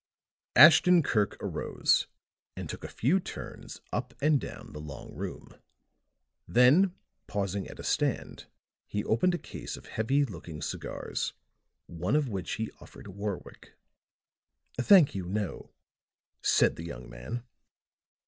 Ashton 0.55 1.03
Kirk 1.03 1.37
arose 1.43 2.07
and 2.55 2.67
took 2.67 2.83
a 2.83 2.87
few 2.87 3.19
turns 3.19 3.81
up 3.93 4.15
and 4.19 4.41
down 4.41 4.73
the 4.73 4.79
long 4.81 5.13
room; 5.13 5.53
then 6.47 6.95
pausing 7.27 7.67
at 7.67 7.77
a 7.79 7.83
stand 7.83 8.47
he 8.87 9.03
opened 9.03 9.35
a 9.35 9.37
case 9.37 9.77
of 9.77 9.85
heavy 9.85 10.25
looking 10.25 10.59
cigars, 10.59 11.33
one 11.85 12.15
of 12.15 12.29
which 12.29 12.53
he 12.53 12.71
offered 12.79 13.09
Warwick. 13.09 13.75
"Thank 14.77 15.13
you, 15.13 15.27
no," 15.27 15.69
said 16.41 16.77
the 16.77 16.83
young 16.85 17.07
man. 17.07 17.43